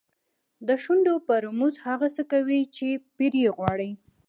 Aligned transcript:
د 0.67 0.69
شونډو 0.83 1.15
په 1.27 1.33
رموز 1.45 1.75
هغه 1.87 2.07
څه 2.15 2.23
کوي 2.31 2.61
چې 2.75 2.87
پیر 3.17 3.33
یې 3.43 3.49
غواړي. 3.57 3.91